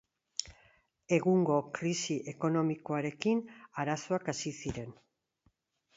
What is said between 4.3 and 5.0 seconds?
hasi ziren.